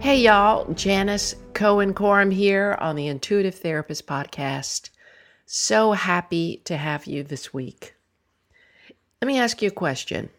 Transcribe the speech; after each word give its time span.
Hey, 0.00 0.22
y'all. 0.22 0.72
Janis 0.72 1.34
Cohen 1.52 1.92
Coram 1.92 2.30
here 2.30 2.74
on 2.80 2.96
the 2.96 3.06
Intuitive 3.06 3.54
Therapist 3.54 4.06
Podcast. 4.06 4.88
So 5.44 5.92
happy 5.92 6.62
to 6.64 6.78
have 6.78 7.04
you 7.04 7.22
this 7.22 7.52
week. 7.52 7.94
Let 9.20 9.26
me 9.26 9.38
ask 9.38 9.60
you 9.60 9.68
a 9.68 9.72
question. 9.72 10.30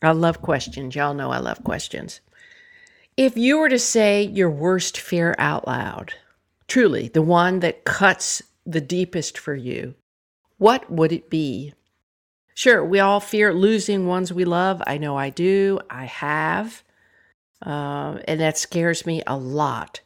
I 0.00 0.12
love 0.12 0.40
questions. 0.40 0.96
Y'all 0.96 1.12
know 1.12 1.30
I 1.30 1.40
love 1.40 1.62
questions. 1.62 2.20
If 3.14 3.36
you 3.36 3.58
were 3.58 3.68
to 3.68 3.78
say 3.78 4.22
your 4.22 4.48
worst 4.48 4.96
fear 4.96 5.34
out 5.38 5.66
loud, 5.66 6.14
truly 6.66 7.08
the 7.08 7.20
one 7.20 7.60
that 7.60 7.84
cuts 7.84 8.42
the 8.64 8.80
deepest 8.80 9.36
for 9.36 9.54
you, 9.54 9.94
what 10.56 10.90
would 10.90 11.12
it 11.12 11.28
be? 11.28 11.74
Sure, 12.54 12.82
we 12.82 12.98
all 12.98 13.20
fear 13.20 13.52
losing 13.52 14.06
ones 14.06 14.32
we 14.32 14.46
love. 14.46 14.82
I 14.86 14.96
know 14.96 15.18
I 15.18 15.28
do. 15.28 15.80
I 15.90 16.06
have. 16.06 16.82
Uh, 17.64 18.18
and 18.26 18.40
that 18.40 18.58
scares 18.58 19.06
me 19.06 19.22
a 19.26 19.36
lot. 19.36 20.00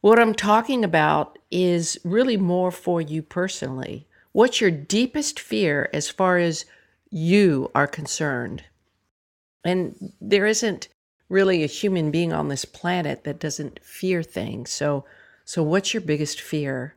What 0.00 0.18
I'm 0.18 0.34
talking 0.34 0.84
about 0.84 1.38
is 1.50 1.98
really 2.04 2.36
more 2.36 2.70
for 2.70 3.00
you 3.00 3.22
personally. 3.22 4.06
What's 4.32 4.60
your 4.60 4.70
deepest 4.70 5.40
fear 5.40 5.90
as 5.92 6.08
far 6.08 6.38
as 6.38 6.64
you 7.10 7.70
are 7.74 7.86
concerned? 7.86 8.64
And 9.64 10.12
there 10.20 10.46
isn't 10.46 10.88
really 11.28 11.62
a 11.62 11.66
human 11.66 12.10
being 12.10 12.32
on 12.32 12.48
this 12.48 12.64
planet 12.64 13.24
that 13.24 13.40
doesn't 13.40 13.80
fear 13.84 14.22
things. 14.22 14.70
So, 14.70 15.04
so 15.44 15.62
what's 15.62 15.92
your 15.92 16.00
biggest 16.00 16.40
fear? 16.40 16.94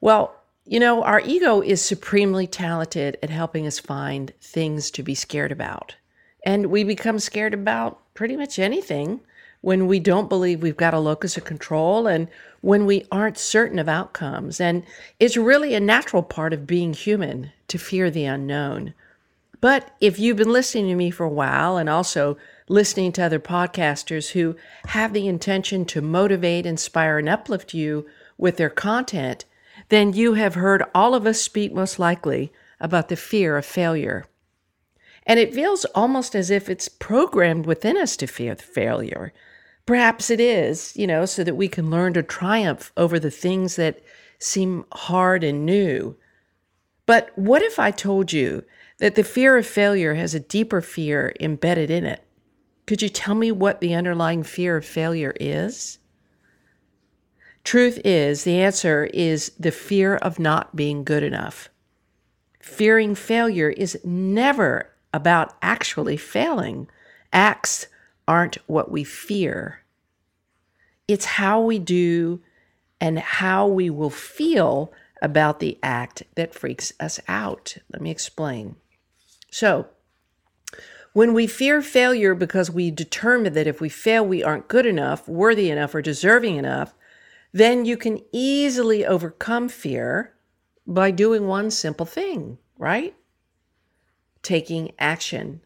Well, 0.00 0.34
you 0.64 0.80
know, 0.80 1.02
our 1.02 1.20
ego 1.20 1.60
is 1.60 1.82
supremely 1.82 2.46
talented 2.46 3.18
at 3.22 3.30
helping 3.30 3.66
us 3.66 3.78
find 3.78 4.32
things 4.40 4.90
to 4.92 5.02
be 5.02 5.14
scared 5.14 5.52
about. 5.52 5.96
And 6.46 6.66
we 6.66 6.84
become 6.84 7.18
scared 7.18 7.52
about 7.52 8.00
pretty 8.14 8.36
much 8.36 8.58
anything 8.58 9.20
when 9.60 9.86
we 9.86 9.98
don't 9.98 10.28
believe 10.28 10.62
we've 10.62 10.76
got 10.76 10.94
a 10.94 10.98
locus 10.98 11.36
of 11.36 11.44
control 11.44 12.06
and 12.06 12.28
when 12.60 12.86
we 12.86 13.06
aren't 13.10 13.38
certain 13.38 13.78
of 13.78 13.88
outcomes. 13.88 14.60
And 14.60 14.84
it's 15.18 15.36
really 15.36 15.74
a 15.74 15.80
natural 15.80 16.22
part 16.22 16.52
of 16.52 16.66
being 16.66 16.92
human 16.92 17.50
to 17.68 17.78
fear 17.78 18.10
the 18.10 18.24
unknown. 18.24 18.94
But 19.60 19.90
if 20.00 20.18
you've 20.18 20.36
been 20.36 20.52
listening 20.52 20.88
to 20.88 20.94
me 20.94 21.10
for 21.10 21.24
a 21.24 21.30
while 21.30 21.78
and 21.78 21.88
also 21.88 22.36
listening 22.68 23.12
to 23.12 23.22
other 23.24 23.40
podcasters 23.40 24.32
who 24.32 24.56
have 24.88 25.14
the 25.14 25.26
intention 25.26 25.86
to 25.86 26.02
motivate, 26.02 26.66
inspire, 26.66 27.18
and 27.18 27.28
uplift 27.28 27.72
you 27.72 28.06
with 28.36 28.58
their 28.58 28.68
content, 28.68 29.46
then 29.88 30.12
you 30.12 30.34
have 30.34 30.54
heard 30.54 30.84
all 30.94 31.14
of 31.14 31.26
us 31.26 31.40
speak 31.40 31.72
most 31.72 31.98
likely 31.98 32.52
about 32.80 33.08
the 33.08 33.16
fear 33.16 33.56
of 33.56 33.64
failure. 33.64 34.26
And 35.26 35.40
it 35.40 35.54
feels 35.54 35.84
almost 35.86 36.34
as 36.34 36.50
if 36.50 36.68
it's 36.68 36.88
programmed 36.88 37.66
within 37.66 37.96
us 37.96 38.16
to 38.18 38.26
fear 38.26 38.56
failure. 38.56 39.32
Perhaps 39.86 40.30
it 40.30 40.40
is, 40.40 40.96
you 40.96 41.06
know, 41.06 41.24
so 41.26 41.44
that 41.44 41.56
we 41.56 41.68
can 41.68 41.90
learn 41.90 42.14
to 42.14 42.22
triumph 42.22 42.92
over 42.96 43.18
the 43.18 43.30
things 43.30 43.76
that 43.76 44.02
seem 44.38 44.84
hard 44.92 45.44
and 45.44 45.64
new. 45.64 46.16
But 47.06 47.30
what 47.36 47.62
if 47.62 47.78
I 47.78 47.90
told 47.90 48.32
you 48.32 48.64
that 48.98 49.14
the 49.14 49.24
fear 49.24 49.56
of 49.56 49.66
failure 49.66 50.14
has 50.14 50.34
a 50.34 50.40
deeper 50.40 50.80
fear 50.80 51.34
embedded 51.40 51.90
in 51.90 52.04
it? 52.04 52.24
Could 52.86 53.02
you 53.02 53.08
tell 53.08 53.34
me 53.34 53.50
what 53.50 53.80
the 53.80 53.94
underlying 53.94 54.42
fear 54.42 54.76
of 54.76 54.84
failure 54.84 55.34
is? 55.40 55.98
Truth 57.62 58.00
is, 58.04 58.44
the 58.44 58.60
answer 58.60 59.08
is 59.14 59.52
the 59.58 59.70
fear 59.70 60.16
of 60.16 60.38
not 60.38 60.76
being 60.76 61.02
good 61.02 61.22
enough. 61.22 61.70
Fearing 62.60 63.14
failure 63.14 63.70
is 63.70 63.98
never 64.04 64.93
about 65.14 65.54
actually 65.62 66.16
failing. 66.16 66.88
Acts 67.32 67.86
aren't 68.26 68.56
what 68.66 68.90
we 68.90 69.04
fear, 69.04 69.80
it's 71.06 71.24
how 71.24 71.60
we 71.60 71.78
do 71.78 72.40
and 73.00 73.18
how 73.18 73.66
we 73.66 73.90
will 73.90 74.10
feel 74.10 74.92
about 75.20 75.60
the 75.60 75.78
act 75.82 76.22
that 76.34 76.54
freaks 76.54 76.92
us 76.98 77.20
out. 77.28 77.76
Let 77.92 78.00
me 78.02 78.10
explain. 78.10 78.76
So, 79.50 79.86
when 81.12 81.32
we 81.32 81.46
fear 81.46 81.80
failure 81.80 82.34
because 82.34 82.70
we 82.70 82.90
determine 82.90 83.52
that 83.52 83.66
if 83.66 83.80
we 83.80 83.88
fail, 83.88 84.26
we 84.26 84.42
aren't 84.42 84.68
good 84.68 84.86
enough, 84.86 85.28
worthy 85.28 85.70
enough, 85.70 85.94
or 85.94 86.02
deserving 86.02 86.56
enough, 86.56 86.94
then 87.52 87.84
you 87.84 87.96
can 87.96 88.20
easily 88.32 89.06
overcome 89.06 89.68
fear 89.68 90.34
by 90.86 91.10
doing 91.12 91.46
one 91.46 91.70
simple 91.70 92.06
thing, 92.06 92.58
right? 92.78 93.14
Taking 94.44 94.92
action, 94.98 95.60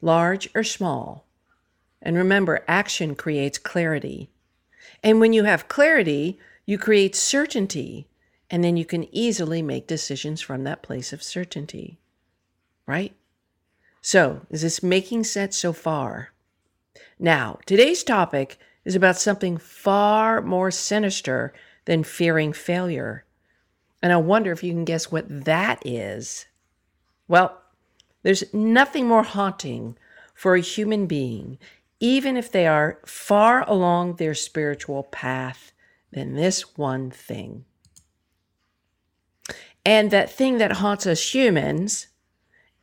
large 0.00 0.48
or 0.54 0.64
small. 0.64 1.26
And 2.00 2.16
remember, 2.16 2.64
action 2.66 3.14
creates 3.14 3.58
clarity. 3.58 4.30
And 5.02 5.20
when 5.20 5.32
you 5.32 5.44
have 5.44 5.68
clarity, 5.68 6.38
you 6.66 6.78
create 6.78 7.14
certainty, 7.14 8.08
and 8.50 8.64
then 8.64 8.76
you 8.76 8.84
can 8.84 9.12
easily 9.14 9.62
make 9.62 9.86
decisions 9.86 10.40
from 10.40 10.64
that 10.64 10.82
place 10.82 11.12
of 11.12 11.22
certainty. 11.22 11.98
Right? 12.86 13.14
So, 14.00 14.46
is 14.50 14.62
this 14.62 14.82
making 14.82 15.24
sense 15.24 15.56
so 15.56 15.72
far? 15.72 16.32
Now, 17.18 17.60
today's 17.66 18.02
topic 18.02 18.58
is 18.84 18.96
about 18.96 19.16
something 19.16 19.56
far 19.58 20.42
more 20.42 20.72
sinister 20.72 21.52
than 21.84 22.02
fearing 22.02 22.52
failure. 22.52 23.24
And 24.02 24.12
I 24.12 24.16
wonder 24.16 24.50
if 24.50 24.64
you 24.64 24.72
can 24.72 24.84
guess 24.84 25.12
what 25.12 25.26
that 25.44 25.80
is. 25.86 26.46
Well, 27.28 27.61
there's 28.22 28.44
nothing 28.54 29.06
more 29.06 29.22
haunting 29.22 29.96
for 30.34 30.54
a 30.54 30.60
human 30.60 31.06
being, 31.06 31.58
even 32.00 32.36
if 32.36 32.50
they 32.50 32.66
are 32.66 32.98
far 33.06 33.68
along 33.68 34.16
their 34.16 34.34
spiritual 34.34 35.04
path, 35.04 35.72
than 36.12 36.34
this 36.34 36.76
one 36.76 37.10
thing. 37.10 37.64
And 39.84 40.10
that 40.10 40.30
thing 40.30 40.58
that 40.58 40.72
haunts 40.72 41.06
us 41.06 41.34
humans, 41.34 42.08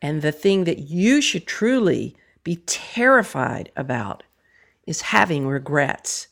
and 0.02 0.22
the 0.22 0.32
thing 0.32 0.66
that 0.66 0.80
you 0.80 1.22
should 1.22 1.46
truly 1.46 2.16
be 2.44 2.58
terrified 2.66 3.72
about, 3.76 4.24
is 4.86 5.02
having 5.02 5.48
regrets. 5.48 6.28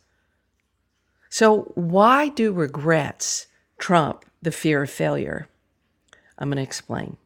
So, 1.29 1.72
why 1.75 2.29
do 2.29 2.51
regrets 2.51 3.47
trump 3.78 4.25
the 4.41 4.51
fear 4.51 4.84
of 4.84 4.90
failure? 4.90 5.47
I'm 6.38 6.50
going 6.50 6.57
to 6.57 6.63
explain. 6.63 7.17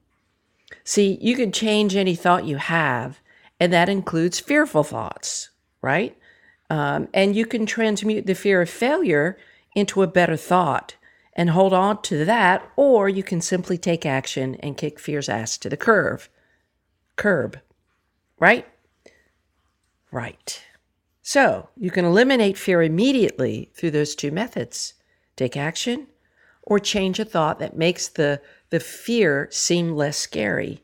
See, 0.83 1.17
you 1.21 1.35
can 1.35 1.51
change 1.51 1.95
any 1.95 2.15
thought 2.15 2.45
you 2.45 2.57
have, 2.57 3.19
and 3.59 3.71
that 3.71 3.89
includes 3.89 4.39
fearful 4.39 4.83
thoughts, 4.83 5.49
right? 5.81 6.17
Um, 6.69 7.07
and 7.13 7.35
you 7.35 7.45
can 7.45 7.65
transmute 7.65 8.25
the 8.25 8.35
fear 8.35 8.61
of 8.61 8.69
failure 8.69 9.37
into 9.75 10.01
a 10.01 10.07
better 10.07 10.37
thought 10.37 10.95
and 11.33 11.51
hold 11.51 11.73
on 11.73 12.01
to 12.03 12.25
that, 12.25 12.69
or 12.75 13.07
you 13.07 13.23
can 13.23 13.41
simply 13.41 13.77
take 13.77 14.05
action 14.05 14.55
and 14.55 14.77
kick 14.77 14.99
fear's 14.99 15.29
ass 15.29 15.57
to 15.59 15.69
the 15.69 15.77
curve. 15.77 16.29
Curb, 17.15 17.59
right? 18.39 18.67
Right. 20.11 20.61
So 21.21 21.69
you 21.77 21.91
can 21.91 22.03
eliminate 22.03 22.57
fear 22.57 22.81
immediately 22.81 23.71
through 23.75 23.91
those 23.91 24.15
two 24.15 24.31
methods 24.31 24.95
take 25.35 25.55
action 25.55 26.07
or 26.63 26.79
change 26.79 27.19
a 27.19 27.25
thought 27.25 27.59
that 27.59 27.77
makes 27.77 28.07
the 28.07 28.41
the 28.69 28.79
fear 28.79 29.47
seem 29.51 29.95
less 29.95 30.17
scary. 30.17 30.81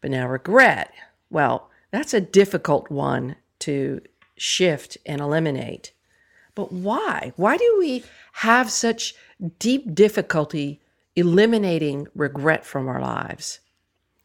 But 0.00 0.10
now, 0.10 0.28
regret, 0.28 0.92
well, 1.30 1.70
that's 1.90 2.12
a 2.12 2.20
difficult 2.20 2.90
one 2.90 3.36
to 3.60 4.00
shift 4.36 4.98
and 5.06 5.20
eliminate. 5.20 5.92
But 6.54 6.72
why? 6.72 7.32
Why 7.36 7.56
do 7.56 7.76
we 7.78 8.04
have 8.34 8.70
such 8.70 9.14
deep 9.58 9.94
difficulty 9.94 10.80
eliminating 11.16 12.08
regret 12.14 12.64
from 12.64 12.88
our 12.88 13.00
lives? 13.00 13.60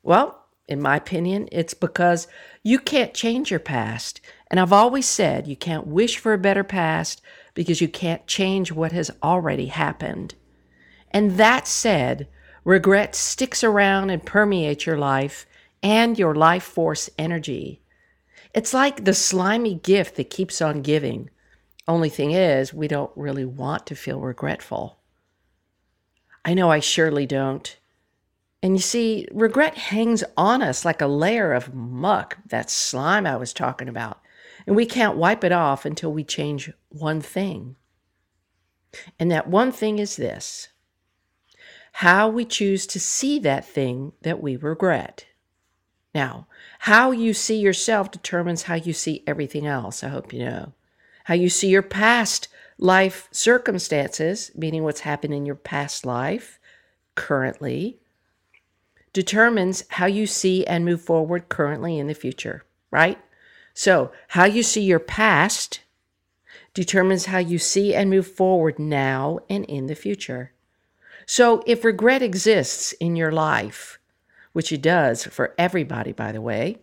Well, 0.03 0.43
in 0.69 0.79
my 0.81 0.97
opinion, 0.97 1.49
it's 1.51 1.73
because 1.73 2.27
you 2.63 2.77
can't 2.77 3.13
change 3.13 3.49
your 3.49 3.59
past. 3.59 4.21
And 4.51 4.59
I've 4.59 4.71
always 4.71 5.07
said 5.07 5.47
you 5.47 5.55
can't 5.55 5.87
wish 5.87 6.19
for 6.19 6.31
a 6.31 6.37
better 6.37 6.63
past 6.63 7.21
because 7.55 7.81
you 7.81 7.87
can't 7.87 8.27
change 8.27 8.71
what 8.71 8.91
has 8.91 9.09
already 9.23 9.65
happened. 9.65 10.35
And 11.11 11.37
that 11.37 11.67
said, 11.67 12.27
Regret 12.63 13.15
sticks 13.15 13.63
around 13.63 14.11
and 14.11 14.23
permeates 14.23 14.85
your 14.85 14.97
life 14.97 15.47
and 15.81 16.19
your 16.19 16.35
life 16.35 16.63
force 16.63 17.09
energy. 17.17 17.81
It's 18.53 18.73
like 18.73 19.05
the 19.05 19.13
slimy 19.15 19.75
gift 19.75 20.17
that 20.17 20.29
keeps 20.29 20.61
on 20.61 20.83
giving. 20.83 21.31
Only 21.87 22.09
thing 22.09 22.31
is, 22.31 22.73
we 22.73 22.87
don't 22.87 23.11
really 23.15 23.45
want 23.45 23.87
to 23.87 23.95
feel 23.95 24.19
regretful. 24.19 24.99
I 26.45 26.53
know 26.53 26.69
I 26.69 26.79
surely 26.79 27.25
don't. 27.25 27.75
And 28.61 28.75
you 28.75 28.81
see, 28.81 29.27
regret 29.31 29.77
hangs 29.77 30.23
on 30.35 30.61
us 30.61 30.83
like 30.83 31.01
a 31.01 31.07
layer 31.07 31.53
of 31.53 31.73
muck, 31.73 32.37
that 32.45 32.69
slime 32.69 33.25
I 33.25 33.37
was 33.37 33.53
talking 33.53 33.87
about. 33.87 34.19
And 34.67 34.75
we 34.75 34.85
can't 34.85 35.17
wipe 35.17 35.43
it 35.43 35.51
off 35.51 35.85
until 35.85 36.11
we 36.11 36.23
change 36.23 36.71
one 36.89 37.21
thing. 37.21 37.77
And 39.17 39.31
that 39.31 39.47
one 39.47 39.71
thing 39.71 39.99
is 39.99 40.15
this 40.15 40.69
how 41.93 42.29
we 42.29 42.45
choose 42.45 42.85
to 42.87 42.99
see 42.99 43.39
that 43.39 43.67
thing 43.67 44.13
that 44.21 44.41
we 44.41 44.55
regret. 44.55 45.25
Now, 46.13 46.47
how 46.79 47.11
you 47.11 47.33
see 47.33 47.57
yourself 47.57 48.11
determines 48.11 48.63
how 48.63 48.75
you 48.75 48.93
see 48.93 49.23
everything 49.27 49.67
else, 49.67 50.03
I 50.03 50.09
hope 50.09 50.31
you 50.31 50.39
know. 50.39 50.73
How 51.25 51.33
you 51.33 51.49
see 51.49 51.69
your 51.69 51.83
past 51.83 52.47
life 52.77 53.27
circumstances, 53.31 54.51
meaning 54.55 54.83
what's 54.83 55.01
happened 55.01 55.33
in 55.33 55.45
your 55.45 55.55
past 55.55 56.05
life 56.05 56.59
currently, 57.15 57.99
determines 59.19 59.83
how 59.89 60.05
you 60.05 60.25
see 60.25 60.65
and 60.65 60.85
move 60.85 61.01
forward 61.01 61.49
currently 61.49 61.99
in 61.99 62.07
the 62.07 62.13
future, 62.13 62.63
right? 62.89 63.19
So, 63.73 64.13
how 64.29 64.45
you 64.45 64.63
see 64.63 64.79
your 64.79 64.99
past 64.99 65.81
determines 66.73 67.25
how 67.25 67.39
you 67.39 67.59
see 67.59 67.93
and 67.93 68.09
move 68.09 68.27
forward 68.27 68.79
now 68.79 69.39
and 69.49 69.65
in 69.65 69.87
the 69.87 69.93
future. 69.93 70.53
So, 71.25 71.61
if 71.67 71.83
regret 71.83 72.21
exists 72.21 72.93
in 72.93 73.17
your 73.17 73.33
life, 73.33 73.99
which 74.53 74.71
it 74.71 74.81
does 74.81 75.25
for 75.25 75.53
everybody, 75.57 76.13
by 76.13 76.31
the 76.31 76.39
way, 76.39 76.77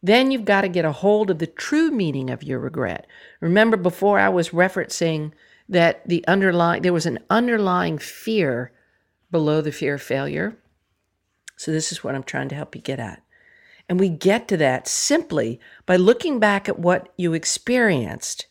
then 0.00 0.30
you've 0.30 0.44
got 0.44 0.60
to 0.60 0.68
get 0.68 0.84
a 0.84 0.92
hold 0.92 1.28
of 1.28 1.40
the 1.40 1.48
true 1.48 1.90
meaning 1.90 2.30
of 2.30 2.44
your 2.44 2.60
regret. 2.60 3.04
Remember, 3.40 3.76
before 3.76 4.20
I 4.20 4.28
was 4.28 4.50
referencing 4.50 5.32
that 5.68 6.06
the 6.06 6.24
underlying 6.28 6.82
there 6.82 6.92
was 6.92 7.06
an 7.06 7.18
underlying 7.28 7.98
fear 7.98 8.70
below 9.32 9.60
the 9.60 9.72
fear 9.72 9.94
of 9.94 10.02
failure. 10.02 10.56
So 11.56 11.70
this 11.70 11.92
is 11.92 12.02
what 12.02 12.14
I'm 12.14 12.22
trying 12.22 12.48
to 12.50 12.54
help 12.54 12.74
you 12.74 12.82
get 12.82 13.00
at. 13.00 13.22
And 13.88 14.00
we 14.00 14.08
get 14.08 14.48
to 14.48 14.56
that 14.56 14.88
simply 14.88 15.60
by 15.86 15.96
looking 15.96 16.38
back 16.38 16.68
at 16.68 16.78
what 16.78 17.12
you 17.16 17.34
experienced 17.34 18.46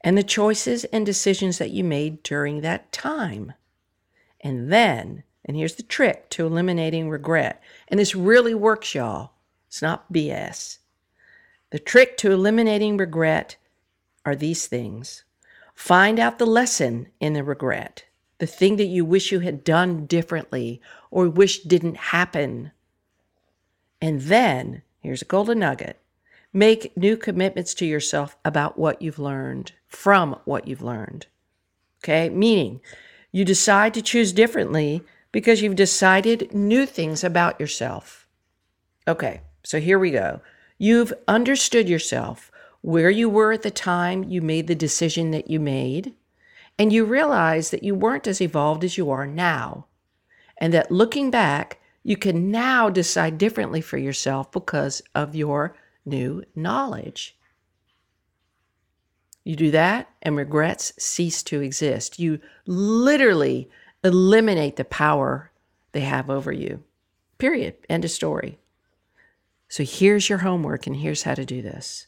and 0.00 0.16
the 0.16 0.22
choices 0.22 0.84
and 0.84 1.04
decisions 1.04 1.58
that 1.58 1.70
you 1.70 1.82
made 1.82 2.22
during 2.22 2.60
that 2.60 2.92
time. 2.92 3.52
And 4.40 4.72
then, 4.72 5.24
and 5.44 5.56
here's 5.56 5.74
the 5.74 5.82
trick 5.82 6.30
to 6.30 6.46
eliminating 6.46 7.10
regret, 7.10 7.60
and 7.88 7.98
this 7.98 8.14
really 8.14 8.54
works, 8.54 8.94
y'all. 8.94 9.32
It's 9.66 9.82
not 9.82 10.12
BS. 10.12 10.78
The 11.70 11.78
trick 11.78 12.16
to 12.18 12.30
eliminating 12.30 12.96
regret 12.96 13.56
are 14.24 14.36
these 14.36 14.66
things 14.66 15.24
find 15.74 16.18
out 16.18 16.38
the 16.38 16.46
lesson 16.46 17.08
in 17.20 17.34
the 17.34 17.44
regret, 17.44 18.04
the 18.38 18.46
thing 18.46 18.76
that 18.76 18.86
you 18.86 19.04
wish 19.04 19.32
you 19.32 19.40
had 19.40 19.64
done 19.64 20.06
differently 20.06 20.80
or 21.10 21.28
wish 21.28 21.62
didn't 21.62 21.96
happen. 21.96 22.72
And 24.00 24.22
then, 24.22 24.82
here's 25.00 25.22
a 25.22 25.26
golden 25.26 25.60
nugget 25.60 26.00
make 26.52 26.96
new 26.96 27.16
commitments 27.16 27.74
to 27.74 27.84
yourself 27.84 28.36
about 28.44 28.78
what 28.78 29.02
you've 29.02 29.18
learned 29.18 29.72
from 29.86 30.38
what 30.44 30.66
you've 30.66 30.82
learned. 30.82 31.26
Okay, 32.02 32.30
meaning 32.30 32.80
you 33.32 33.44
decide 33.44 33.92
to 33.94 34.02
choose 34.02 34.32
differently 34.32 35.02
because 35.30 35.60
you've 35.60 35.76
decided 35.76 36.52
new 36.54 36.86
things 36.86 37.22
about 37.22 37.60
yourself. 37.60 38.26
Okay, 39.06 39.42
so 39.62 39.80
here 39.80 39.98
we 39.98 40.10
go. 40.10 40.40
You've 40.78 41.12
understood 41.26 41.88
yourself, 41.88 42.50
where 42.80 43.10
you 43.10 43.28
were 43.28 43.52
at 43.52 43.62
the 43.62 43.70
time 43.70 44.22
you 44.24 44.40
made 44.40 44.68
the 44.68 44.74
decision 44.74 45.30
that 45.32 45.50
you 45.50 45.58
made, 45.60 46.14
and 46.78 46.92
you 46.92 47.04
realize 47.04 47.70
that 47.70 47.82
you 47.82 47.94
weren't 47.94 48.26
as 48.26 48.40
evolved 48.40 48.84
as 48.84 48.96
you 48.96 49.10
are 49.10 49.26
now. 49.26 49.86
And 50.58 50.72
that 50.72 50.90
looking 50.90 51.30
back, 51.30 51.80
you 52.02 52.16
can 52.16 52.50
now 52.50 52.88
decide 52.88 53.38
differently 53.38 53.80
for 53.80 53.98
yourself 53.98 54.50
because 54.52 55.02
of 55.14 55.34
your 55.34 55.76
new 56.04 56.42
knowledge. 56.54 57.36
You 59.44 59.56
do 59.56 59.70
that, 59.70 60.08
and 60.22 60.36
regrets 60.36 60.92
cease 60.98 61.42
to 61.44 61.62
exist. 61.62 62.18
You 62.18 62.38
literally 62.66 63.70
eliminate 64.04 64.76
the 64.76 64.84
power 64.84 65.50
they 65.92 66.02
have 66.02 66.28
over 66.28 66.52
you. 66.52 66.82
Period. 67.38 67.74
End 67.88 68.04
of 68.04 68.10
story. 68.10 68.58
So 69.68 69.84
here's 69.84 70.28
your 70.28 70.38
homework, 70.38 70.86
and 70.86 70.96
here's 70.96 71.22
how 71.22 71.34
to 71.34 71.44
do 71.44 71.62
this. 71.62 72.06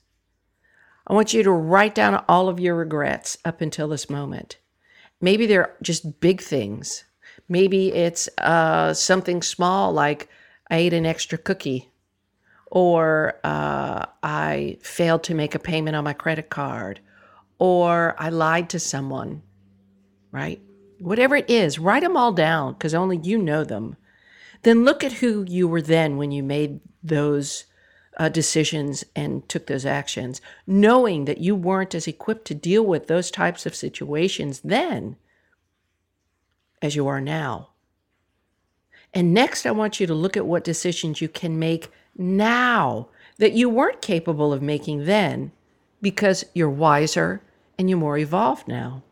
I 1.06 1.14
want 1.14 1.34
you 1.34 1.42
to 1.42 1.50
write 1.50 1.94
down 1.94 2.24
all 2.28 2.48
of 2.48 2.60
your 2.60 2.76
regrets 2.76 3.38
up 3.44 3.60
until 3.60 3.88
this 3.88 4.10
moment. 4.10 4.58
Maybe 5.20 5.46
they're 5.46 5.74
just 5.82 6.20
big 6.20 6.40
things. 6.40 7.04
Maybe 7.48 7.92
it's 7.92 8.28
uh, 8.38 8.94
something 8.94 9.42
small 9.42 9.92
like 9.92 10.28
I 10.70 10.76
ate 10.76 10.92
an 10.92 11.06
extra 11.06 11.36
cookie, 11.36 11.90
or 12.70 13.40
uh, 13.42 14.06
I 14.22 14.78
failed 14.82 15.24
to 15.24 15.34
make 15.34 15.54
a 15.54 15.58
payment 15.58 15.96
on 15.96 16.04
my 16.04 16.12
credit 16.12 16.48
card, 16.48 17.00
or 17.58 18.14
I 18.18 18.28
lied 18.28 18.70
to 18.70 18.78
someone, 18.78 19.42
right? 20.30 20.60
Whatever 21.00 21.36
it 21.36 21.50
is, 21.50 21.78
write 21.78 22.02
them 22.02 22.16
all 22.16 22.32
down 22.32 22.74
because 22.74 22.94
only 22.94 23.18
you 23.18 23.38
know 23.38 23.64
them. 23.64 23.96
Then 24.62 24.84
look 24.84 25.02
at 25.02 25.14
who 25.14 25.44
you 25.48 25.66
were 25.66 25.82
then 25.82 26.18
when 26.18 26.30
you 26.30 26.42
made 26.42 26.80
those 27.02 27.64
uh, 28.20 28.28
decisions 28.28 29.02
and 29.16 29.48
took 29.48 29.66
those 29.66 29.86
actions, 29.86 30.42
knowing 30.66 31.24
that 31.24 31.38
you 31.38 31.56
weren't 31.56 31.94
as 31.94 32.06
equipped 32.06 32.44
to 32.44 32.54
deal 32.54 32.84
with 32.84 33.06
those 33.06 33.30
types 33.30 33.64
of 33.64 33.74
situations 33.74 34.60
then 34.62 35.16
as 36.82 36.94
you 36.94 37.06
are 37.06 37.20
now. 37.20 37.70
And 39.14 39.32
next, 39.32 39.64
I 39.64 39.70
want 39.70 40.00
you 40.00 40.06
to 40.06 40.12
look 40.12 40.36
at 40.36 40.44
what 40.44 40.64
decisions 40.64 41.22
you 41.22 41.28
can 41.28 41.58
make 41.58 41.90
now 42.14 43.08
that 43.38 43.54
you 43.54 43.70
weren't 43.70 44.02
capable 44.02 44.52
of 44.52 44.60
making 44.60 45.06
then 45.06 45.50
because 46.02 46.44
you're 46.52 46.68
wiser 46.68 47.40
and 47.78 47.88
you're 47.88 47.98
more 47.98 48.18
evolved 48.18 48.68
now. 48.68 49.02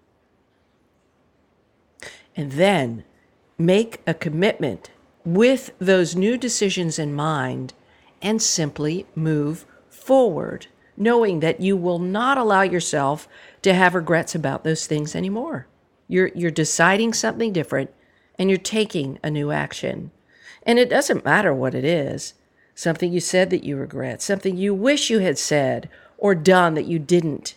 And 2.37 2.53
then 2.53 3.05
make 3.57 4.03
a 4.07 4.13
commitment 4.13 4.91
with 5.25 5.71
those 5.79 6.15
new 6.15 6.37
decisions 6.37 6.99
in 6.99 7.15
mind 7.15 7.73
and 8.23 8.41
simply 8.43 9.07
move 9.15 9.65
forward, 9.89 10.67
knowing 10.97 11.41
that 11.41 11.61
you 11.61 11.77
will 11.77 11.99
not 11.99 12.39
allow 12.39 12.63
yourself 12.63 13.29
to 13.63 13.75
have 13.75 13.95
regrets 13.95 14.35
about 14.35 14.65
those 14.65 14.87
things 14.87 15.15
anymore. 15.15 15.67
You're, 16.09 16.31
you're 16.35 16.51
deciding 16.51 17.13
something 17.13 17.53
different 17.53 17.91
and 18.39 18.49
you're 18.49 18.59
taking 18.59 19.19
a 19.23 19.31
new 19.31 19.51
action. 19.51 20.11
And 20.63 20.79
it 20.79 20.89
doesn't 20.89 21.25
matter 21.25 21.55
what 21.55 21.75
it 21.75 21.85
is 21.85 22.35
something 22.75 23.13
you 23.13 23.19
said 23.19 23.51
that 23.51 23.65
you 23.65 23.77
regret, 23.77 24.23
something 24.23 24.57
you 24.57 24.73
wish 24.73 25.11
you 25.11 25.19
had 25.19 25.37
said 25.37 25.91
or 26.17 26.33
done 26.33 26.75
that 26.75 26.87
you 26.87 26.97
didn't, 26.97 27.57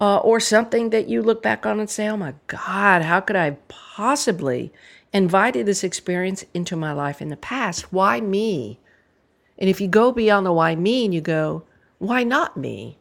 uh, 0.00 0.16
or 0.18 0.40
something 0.40 0.88
that 0.88 1.06
you 1.06 1.20
look 1.20 1.42
back 1.42 1.66
on 1.66 1.78
and 1.78 1.90
say, 1.90 2.08
oh 2.08 2.16
my 2.16 2.32
God, 2.46 3.02
how 3.02 3.20
could 3.20 3.36
I 3.36 3.58
possibly 3.68 4.72
invited 5.12 5.66
this 5.66 5.84
experience 5.84 6.46
into 6.54 6.76
my 6.76 6.92
life 6.92 7.20
in 7.20 7.28
the 7.28 7.36
past? 7.36 7.92
Why 7.92 8.22
me? 8.22 8.80
And 9.58 9.70
if 9.70 9.80
you 9.80 9.88
go 9.88 10.12
beyond 10.12 10.46
the 10.46 10.52
why 10.52 10.74
me 10.74 11.04
and 11.04 11.14
you 11.14 11.20
go, 11.20 11.64
why 11.98 12.24
not 12.24 12.56
me? 12.56 12.98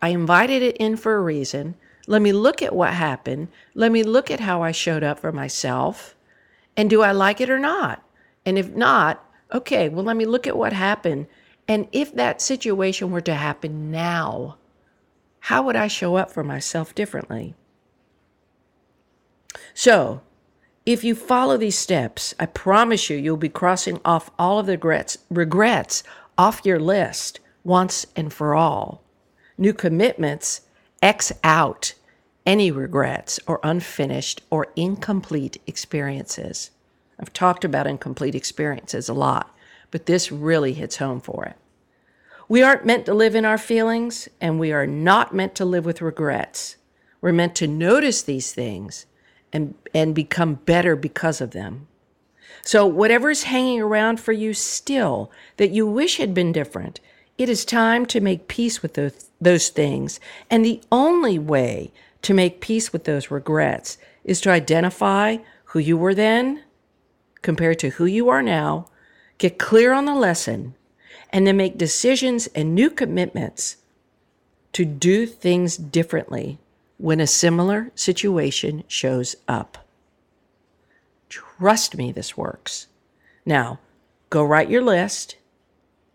I 0.00 0.08
invited 0.08 0.62
it 0.62 0.76
in 0.76 0.96
for 0.96 1.16
a 1.16 1.20
reason. 1.20 1.74
Let 2.06 2.22
me 2.22 2.32
look 2.32 2.62
at 2.62 2.74
what 2.74 2.94
happened. 2.94 3.48
Let 3.74 3.92
me 3.92 4.02
look 4.02 4.30
at 4.30 4.40
how 4.40 4.62
I 4.62 4.72
showed 4.72 5.02
up 5.02 5.18
for 5.18 5.32
myself. 5.32 6.16
And 6.76 6.88
do 6.88 7.02
I 7.02 7.12
like 7.12 7.40
it 7.40 7.50
or 7.50 7.58
not? 7.58 8.02
And 8.46 8.56
if 8.56 8.70
not, 8.70 9.24
okay, 9.52 9.88
well, 9.88 10.04
let 10.04 10.16
me 10.16 10.24
look 10.24 10.46
at 10.46 10.56
what 10.56 10.72
happened. 10.72 11.26
And 11.68 11.88
if 11.92 12.14
that 12.14 12.40
situation 12.40 13.10
were 13.10 13.20
to 13.20 13.34
happen 13.34 13.90
now, 13.90 14.56
how 15.40 15.62
would 15.62 15.76
I 15.76 15.88
show 15.88 16.16
up 16.16 16.30
for 16.30 16.42
myself 16.42 16.94
differently? 16.94 17.54
So, 19.74 20.22
if 20.86 21.04
you 21.04 21.14
follow 21.14 21.56
these 21.56 21.78
steps, 21.78 22.34
I 22.38 22.46
promise 22.46 23.10
you, 23.10 23.16
you'll 23.16 23.36
be 23.36 23.48
crossing 23.48 24.00
off 24.04 24.30
all 24.38 24.58
of 24.58 24.66
the 24.66 24.72
regrets, 24.72 25.18
regrets 25.28 26.02
off 26.38 26.62
your 26.64 26.80
list 26.80 27.40
once 27.64 28.06
and 28.16 28.32
for 28.32 28.54
all. 28.54 29.02
New 29.58 29.74
commitments 29.74 30.62
X 31.02 31.32
out 31.44 31.94
any 32.46 32.70
regrets 32.70 33.38
or 33.46 33.60
unfinished 33.62 34.42
or 34.50 34.68
incomplete 34.74 35.60
experiences. 35.66 36.70
I've 37.18 37.32
talked 37.32 37.64
about 37.64 37.86
incomplete 37.86 38.34
experiences 38.34 39.08
a 39.08 39.14
lot, 39.14 39.54
but 39.90 40.06
this 40.06 40.32
really 40.32 40.72
hits 40.72 40.96
home 40.96 41.20
for 41.20 41.44
it. 41.44 41.56
We 42.48 42.62
aren't 42.62 42.86
meant 42.86 43.06
to 43.06 43.14
live 43.14 43.34
in 43.34 43.44
our 43.44 43.58
feelings, 43.58 44.28
and 44.40 44.58
we 44.58 44.72
are 44.72 44.86
not 44.86 45.34
meant 45.34 45.54
to 45.56 45.64
live 45.64 45.84
with 45.84 46.00
regrets. 46.00 46.76
We're 47.20 47.32
meant 47.32 47.54
to 47.56 47.68
notice 47.68 48.22
these 48.22 48.52
things 48.52 49.06
and, 49.52 49.74
and 49.94 50.14
become 50.14 50.54
better 50.54 50.96
because 50.96 51.40
of 51.40 51.50
them. 51.50 51.86
So, 52.62 52.86
whatever 52.86 53.30
is 53.30 53.44
hanging 53.44 53.80
around 53.80 54.20
for 54.20 54.32
you 54.32 54.52
still 54.54 55.30
that 55.56 55.70
you 55.70 55.86
wish 55.86 56.18
had 56.18 56.34
been 56.34 56.52
different, 56.52 57.00
It 57.38 57.48
is 57.48 57.64
time 57.64 58.04
to 58.06 58.20
make 58.20 58.48
peace 58.48 58.82
with 58.82 58.94
those, 58.94 59.30
those 59.40 59.70
things. 59.70 60.20
And 60.50 60.62
the 60.62 60.82
only 60.92 61.38
way 61.38 61.90
to 62.20 62.34
make 62.34 62.60
peace 62.60 62.92
with 62.92 63.04
those 63.04 63.30
regrets 63.30 63.96
is 64.24 64.42
to 64.42 64.50
identify 64.50 65.38
who 65.64 65.78
you 65.78 65.96
were 65.96 66.14
then 66.14 66.62
compared 67.40 67.78
to 67.78 67.90
who 67.90 68.04
you 68.04 68.28
are 68.28 68.42
now, 68.42 68.86
get 69.38 69.58
clear 69.58 69.94
on 69.94 70.04
the 70.04 70.14
lesson, 70.14 70.74
and 71.30 71.46
then 71.46 71.56
make 71.56 71.78
decisions 71.78 72.46
and 72.48 72.74
new 72.74 72.90
commitments 72.90 73.78
to 74.72 74.84
do 74.84 75.26
things 75.26 75.76
differently 75.76 76.58
when 77.00 77.18
a 77.18 77.26
similar 77.26 77.90
situation 77.94 78.84
shows 78.86 79.34
up. 79.48 79.88
Trust 81.30 81.96
me, 81.96 82.12
this 82.12 82.36
works. 82.36 82.88
Now, 83.46 83.78
go 84.28 84.44
write 84.44 84.68
your 84.68 84.82
list, 84.82 85.36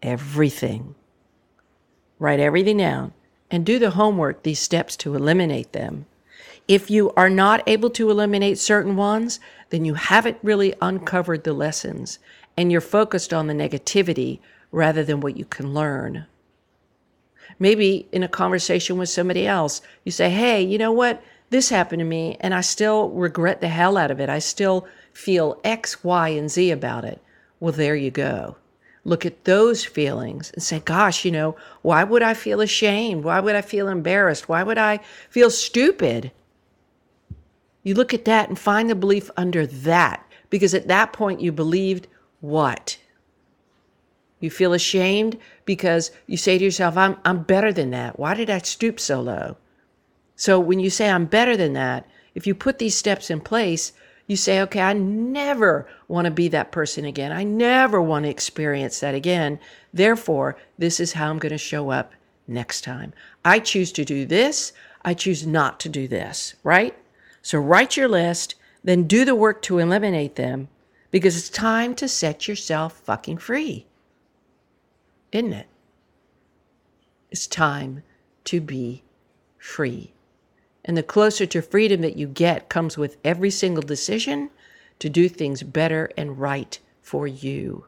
everything. 0.04 0.94
Write 2.20 2.40
everything 2.40 2.78
down 2.78 3.14
and 3.50 3.66
do 3.66 3.80
the 3.80 3.92
homework, 3.92 4.44
these 4.44 4.60
steps 4.60 4.96
to 4.98 5.16
eliminate 5.16 5.74
them. 5.74 6.06
If 6.68 6.92
you 6.92 7.12
are 7.18 7.30
not 7.30 7.64
able 7.68 7.90
to 7.92 8.12
eliminate 8.12 8.60
certain 8.60 8.96
ones, 8.96 9.40
then 9.72 9.86
you 9.86 9.96
haven't 9.96 10.38
really 10.44 10.76
uncovered 10.82 11.44
the 11.44 11.54
lessons 11.54 12.20
and 12.56 12.72
you're 12.72 12.82
focused 12.82 13.34
on 13.34 13.48
the 13.48 13.54
negativity 13.54 14.40
rather 14.72 15.04
than 15.04 15.20
what 15.20 15.36
you 15.36 15.46
can 15.46 15.74
learn. 15.74 16.26
Maybe 17.60 18.08
in 18.12 18.24
a 18.24 18.28
conversation 18.28 18.98
with 18.98 19.10
somebody 19.10 19.48
else, 19.48 19.82
you 20.04 20.12
say, 20.12 20.30
Hey, 20.30 20.62
you 20.62 20.78
know 20.78 20.92
what? 20.92 21.24
This 21.50 21.70
happened 21.70 22.00
to 22.00 22.06
me 22.06 22.38
and 22.42 22.54
I 22.54 22.62
still 22.62 23.10
regret 23.10 23.62
the 23.62 23.68
hell 23.68 23.98
out 23.98 24.12
of 24.12 24.20
it. 24.20 24.30
I 24.30 24.40
still 24.40 24.88
feel 25.14 25.60
X, 25.64 26.04
Y, 26.04 26.30
and 26.30 26.50
Z 26.50 26.72
about 26.72 27.06
it. 27.06 27.22
Well, 27.60 27.72
there 27.72 27.96
you 27.96 28.12
go. 28.12 28.58
Look 29.04 29.26
at 29.26 29.46
those 29.46 29.86
feelings 29.86 30.52
and 30.52 30.64
say, 30.64 30.80
Gosh, 30.80 31.24
you 31.24 31.32
know, 31.32 31.56
why 31.82 32.04
would 32.04 32.24
I 32.24 32.34
feel 32.34 32.60
ashamed? 32.60 33.24
Why 33.24 33.40
would 33.40 33.56
I 33.56 33.62
feel 33.62 33.88
embarrassed? 33.88 34.50
Why 34.50 34.64
would 34.64 34.78
I 34.78 35.00
feel 35.30 35.50
stupid? 35.50 36.32
You 37.84 37.94
look 37.94 38.16
at 38.16 38.26
that 38.26 38.50
and 38.50 38.58
find 38.58 38.90
the 38.90 38.96
belief 38.96 39.30
under 39.38 39.68
that 39.68 40.26
because 40.50 40.74
at 40.74 40.88
that 40.88 41.14
point 41.14 41.40
you 41.40 41.52
believed 41.52 42.08
what? 42.42 42.98
You 44.40 44.50
feel 44.50 44.74
ashamed 44.74 45.38
because 45.66 46.12
you 46.28 46.38
say 46.38 46.58
to 46.58 46.64
yourself, 46.64 46.98
I'm, 46.98 47.18
I'm 47.24 47.44
better 47.44 47.72
than 47.72 47.92
that. 47.92 48.20
Why 48.20 48.34
did 48.34 48.50
I 48.50 48.60
stoop 48.60 49.00
so 49.00 49.22
low? 49.22 49.58
So 50.36 50.60
when 50.60 50.80
you 50.80 50.90
say, 50.90 51.10
I'm 51.10 51.26
better 51.26 51.56
than 51.56 51.74
that, 51.74 52.08
if 52.34 52.46
you 52.46 52.54
put 52.54 52.78
these 52.78 52.98
steps 52.98 53.30
in 53.30 53.40
place, 53.40 53.94
you 54.28 54.36
say, 54.36 54.60
okay, 54.62 54.82
I 54.82 54.94
never 54.94 55.88
want 56.08 56.26
to 56.26 56.32
be 56.32 56.48
that 56.50 56.72
person 56.72 57.06
again. 57.06 57.32
I 57.32 57.44
never 57.44 58.02
want 58.02 58.26
to 58.26 58.30
experience 58.30 59.00
that 59.00 59.16
again. 59.16 59.60
Therefore, 59.94 60.58
this 60.78 61.00
is 61.00 61.14
how 61.14 61.30
I'm 61.30 61.40
going 61.40 61.52
to 61.52 61.58
show 61.58 61.92
up 61.92 62.14
next 62.48 62.82
time. 62.84 63.14
I 63.46 63.60
choose 63.60 63.92
to 63.94 64.04
do 64.04 64.26
this. 64.26 64.74
I 65.04 65.14
choose 65.14 65.46
not 65.48 65.80
to 65.82 65.90
do 65.90 66.08
this, 66.08 66.56
right? 66.64 66.98
So 67.42 67.60
write 67.60 67.96
your 67.96 68.08
list, 68.08 68.56
then 68.84 69.04
do 69.04 69.24
the 69.24 69.36
work 69.36 69.62
to 69.64 69.80
eliminate 69.80 70.36
them 70.36 70.68
because 71.12 71.38
it's 71.38 71.50
time 71.50 71.96
to 71.96 72.08
set 72.08 72.48
yourself 72.48 72.98
fucking 72.98 73.38
free 73.38 73.86
isn't 75.32 75.54
it? 75.54 75.68
It's 77.32 77.48
time 77.48 78.04
to 78.46 78.62
be 78.62 79.04
free. 79.58 80.14
And 80.84 80.96
the 80.96 81.04
closer 81.04 81.46
to 81.48 81.62
freedom 81.62 82.02
that 82.02 82.16
you 82.16 82.28
get 82.28 82.70
comes 82.70 82.98
with 82.98 83.18
every 83.24 83.50
single 83.50 83.82
decision 83.82 84.52
to 85.00 85.10
do 85.10 85.28
things 85.28 85.64
better 85.64 86.12
and 86.16 86.40
right 86.40 86.80
for 87.02 87.28
you. 87.28 87.86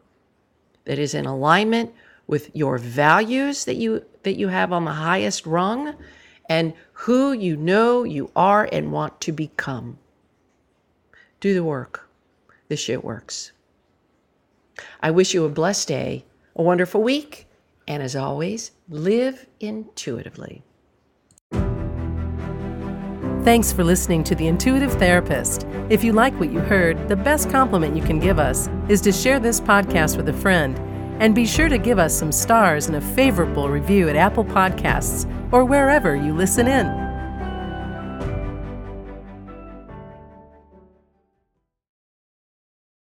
That 0.86 1.00
is 1.00 1.14
in 1.14 1.26
alignment 1.26 1.94
with 2.28 2.54
your 2.54 2.78
values 2.78 3.66
that 3.66 3.76
you 3.76 4.04
that 4.24 4.36
you 4.36 4.50
have 4.50 4.74
on 4.74 4.84
the 4.84 4.92
highest 4.92 5.46
rung 5.46 5.96
and 6.50 6.74
who 6.94 7.32
you 7.32 7.56
know 7.56 8.04
you 8.04 8.30
are 8.36 8.68
and 8.72 8.92
want 8.92 9.22
to 9.22 9.32
become. 9.32 9.98
Do 11.40 11.54
the 11.54 11.64
work. 11.64 12.10
This 12.68 12.80
shit 12.80 13.04
works. 13.04 13.52
I 15.02 15.12
wish 15.12 15.34
you 15.34 15.46
a 15.46 15.50
blessed 15.50 15.88
day 15.88 16.26
a 16.58 16.64
wonderful 16.64 17.02
week, 17.02 17.48
and 17.88 18.04
as 18.04 18.16
always, 18.16 18.72
live 18.90 19.46
intuitively. 19.60 20.64
Thanks 23.44 23.72
for 23.72 23.84
listening 23.86 24.26
to 24.26 24.36
The 24.36 24.48
Intuitive 24.48 24.92
Therapist. 24.94 25.66
If 25.90 26.04
you 26.04 26.12
like 26.12 26.38
what 26.38 26.52
you 26.52 26.60
heard, 26.60 27.08
the 27.08 27.16
best 27.16 27.50
compliment 27.50 27.96
you 27.96 28.04
can 28.04 28.20
give 28.20 28.40
us 28.40 28.68
is 28.90 29.00
to 29.02 29.14
share 29.14 29.40
this 29.40 29.62
podcast 29.62 30.18
with 30.18 30.28
a 30.28 30.34
friend. 30.34 30.78
And 31.22 31.34
be 31.34 31.46
sure 31.46 31.70
to 31.70 31.78
give 31.78 31.98
us 31.98 32.14
some 32.14 32.32
stars 32.32 32.88
and 32.88 32.98
a 32.98 33.02
favorable 33.02 33.70
review 33.70 34.10
at 34.10 34.18
Apple 34.18 34.44
Podcasts 34.44 35.32
or 35.54 35.64
wherever 35.64 36.16
you 36.16 36.34
listen 36.34 36.68
in. 36.68 37.07